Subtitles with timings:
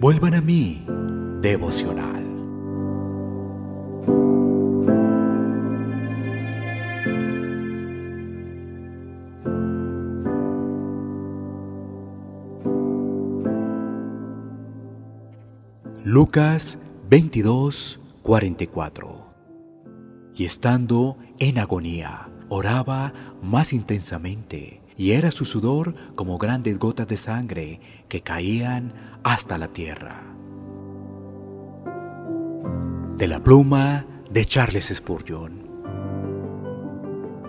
[0.00, 0.84] Vuelvan a mí,
[1.40, 2.20] devocional.
[16.02, 16.78] Lucas
[17.08, 19.26] 22, 44
[20.34, 23.12] Y estando en agonía, oraba
[23.42, 29.68] más intensamente, y era su sudor como grandes gotas de sangre que caían hasta la
[29.68, 30.20] tierra.
[33.16, 35.62] De la pluma de Charles Spurgeon.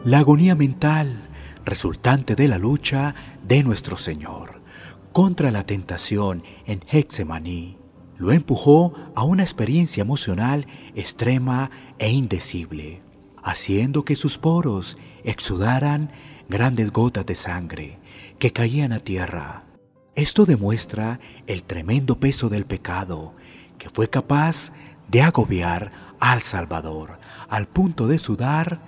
[0.05, 1.23] La agonía mental
[1.65, 4.61] resultante de la lucha de nuestro Señor
[5.11, 7.77] contra la tentación en Hexemaní
[8.15, 13.01] lo empujó a una experiencia emocional extrema e indecible,
[13.43, 16.11] haciendo que sus poros exudaran
[16.51, 17.97] grandes gotas de sangre
[18.37, 19.63] que caían a tierra.
[20.13, 23.33] Esto demuestra el tremendo peso del pecado
[23.79, 24.71] que fue capaz
[25.07, 27.17] de agobiar al Salvador
[27.49, 28.79] al punto de sudar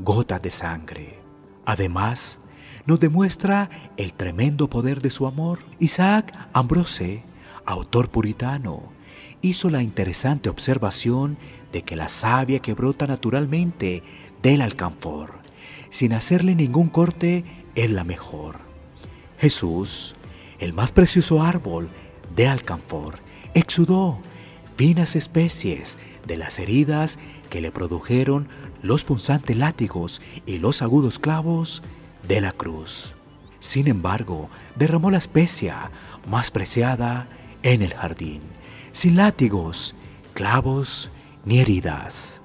[0.00, 1.20] gotas de sangre.
[1.64, 2.38] Además,
[2.86, 5.60] nos demuestra el tremendo poder de su amor.
[5.78, 7.22] Isaac Ambrose
[7.70, 8.82] autor puritano,
[9.42, 11.38] hizo la interesante observación
[11.72, 14.02] de que la savia que brota naturalmente
[14.42, 15.34] del alcanfor,
[15.90, 18.58] sin hacerle ningún corte, es la mejor.
[19.38, 20.14] Jesús,
[20.58, 21.88] el más precioso árbol
[22.34, 23.18] de alcanfor,
[23.54, 24.20] exudó
[24.76, 28.48] finas especies de las heridas que le produjeron
[28.82, 31.82] los punzantes látigos y los agudos clavos
[32.26, 33.14] de la cruz.
[33.60, 35.90] Sin embargo, derramó la especia
[36.28, 37.28] más preciada
[37.62, 38.40] en el jardín,
[38.92, 39.94] sin látigos,
[40.32, 41.10] clavos
[41.44, 42.40] ni heridas.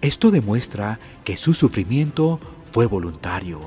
[0.00, 2.38] Esto demuestra que su sufrimiento
[2.70, 3.60] fue voluntario,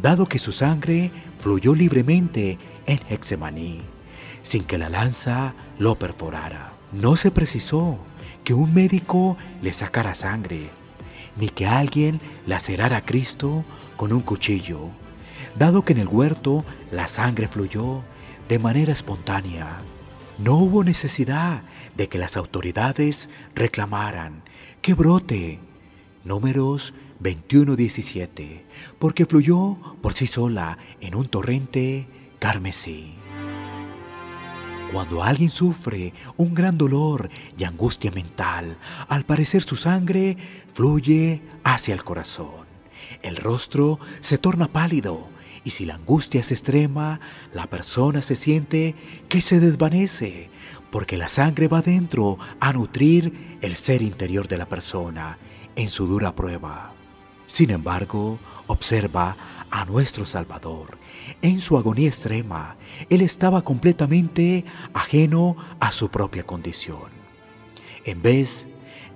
[0.00, 3.82] dado que su sangre fluyó libremente en Hexemaní,
[4.42, 6.72] sin que la lanza lo perforara.
[6.92, 7.98] No se precisó
[8.44, 10.70] que un médico le sacara sangre,
[11.36, 13.64] ni que alguien lacerara a Cristo
[13.96, 14.88] con un cuchillo,
[15.58, 18.02] dado que en el huerto la sangre fluyó
[18.48, 19.78] de manera espontánea.
[20.38, 21.62] No hubo necesidad
[21.96, 24.42] de que las autoridades reclamaran
[24.82, 25.60] que brote.
[26.24, 26.92] Números
[27.22, 28.62] 21-17,
[28.98, 32.06] porque fluyó por sí sola en un torrente
[32.38, 33.14] carmesí.
[34.92, 38.76] Cuando alguien sufre un gran dolor y angustia mental,
[39.08, 40.36] al parecer su sangre
[40.74, 42.66] fluye hacia el corazón.
[43.22, 45.28] El rostro se torna pálido
[45.66, 47.18] y si la angustia es extrema,
[47.52, 48.94] la persona se siente
[49.28, 50.48] que se desvanece,
[50.92, 55.38] porque la sangre va dentro a nutrir el ser interior de la persona
[55.74, 56.94] en su dura prueba.
[57.48, 58.38] Sin embargo,
[58.68, 59.36] observa
[59.68, 60.98] a nuestro Salvador.
[61.42, 62.76] En su agonía extrema,
[63.10, 67.10] Él estaba completamente ajeno a su propia condición.
[68.04, 68.68] En vez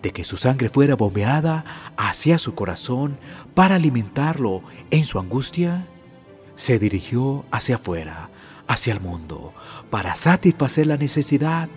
[0.02, 1.64] de que su sangre fuera bombeada
[1.96, 3.18] hacia su corazón
[3.54, 5.86] para alimentarlo en su angustia,
[6.60, 8.28] se dirigió hacia afuera,
[8.68, 9.54] hacia el mundo,
[9.88, 11.70] para satisfacer la necesidad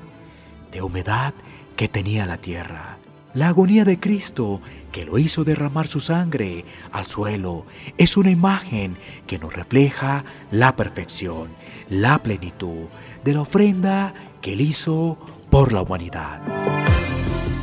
[0.73, 1.33] de humedad
[1.77, 2.97] que tenía la tierra.
[3.33, 4.59] La agonía de Cristo,
[4.91, 7.65] que lo hizo derramar su sangre al suelo,
[7.97, 11.51] es una imagen que nos refleja la perfección,
[11.87, 12.87] la plenitud
[13.23, 15.17] de la ofrenda que Él hizo
[15.49, 16.41] por la humanidad.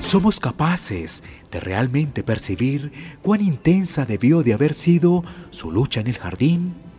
[0.00, 6.16] ¿Somos capaces de realmente percibir cuán intensa debió de haber sido su lucha en el
[6.16, 6.89] jardín?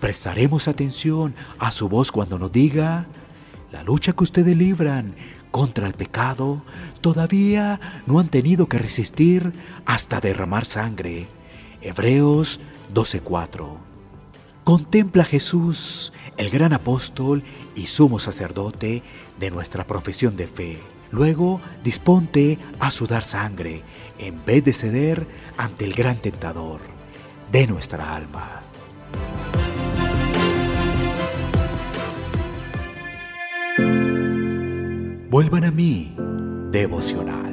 [0.00, 3.06] Prestaremos atención a su voz cuando nos diga,
[3.70, 5.14] la lucha que ustedes libran
[5.50, 6.62] contra el pecado
[7.00, 9.52] todavía no han tenido que resistir
[9.84, 11.28] hasta derramar sangre.
[11.82, 12.60] Hebreos
[12.94, 13.76] 12:4.
[14.64, 17.42] Contempla a Jesús, el gran apóstol
[17.74, 19.02] y sumo sacerdote
[19.38, 20.78] de nuestra profesión de fe.
[21.10, 23.82] Luego disponte a sudar sangre
[24.18, 25.26] en vez de ceder
[25.58, 26.80] ante el gran tentador
[27.50, 28.62] de nuestra alma.
[35.30, 36.12] Vuelvan a mí,
[36.72, 37.49] devocional.